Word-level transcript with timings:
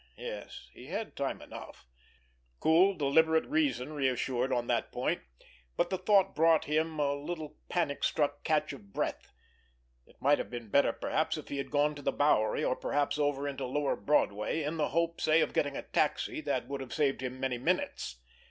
Yes, 0.17 0.67
he 0.73 0.87
had 0.87 1.15
time 1.15 1.43
enough. 1.43 1.85
Cool, 2.59 2.95
deliberate 2.95 3.45
reason 3.45 3.93
reassured 3.93 4.51
on 4.51 4.65
that 4.65 4.91
point, 4.91 5.21
but 5.77 5.91
the 5.91 5.97
thought 5.99 6.33
brought 6.33 6.65
him 6.65 6.97
a 6.97 7.13
little 7.13 7.59
panic 7.69 8.03
struck 8.03 8.43
catch 8.43 8.73
of 8.73 8.93
breath. 8.93 9.31
It 10.07 10.19
might 10.19 10.39
have 10.39 10.49
been 10.49 10.69
better, 10.69 10.91
perhaps, 10.91 11.37
if 11.37 11.49
he 11.49 11.57
had 11.57 11.69
gone 11.69 11.93
to 11.93 12.01
the 12.01 12.11
Bowery, 12.11 12.63
or 12.63 12.75
perhaps 12.75 13.19
over 13.19 13.47
into 13.47 13.67
Lower 13.67 13.95
Broadway, 13.95 14.63
in 14.63 14.77
the 14.77 14.89
hope, 14.89 15.21
say, 15.21 15.39
of 15.39 15.53
getting 15.53 15.77
a 15.77 15.83
taxi 15.83 16.41
that 16.41 16.67
would 16.67 16.81
have 16.81 16.93
saved 16.95 17.21
him 17.21 17.39
many 17.39 17.59
minutes. 17.59 18.15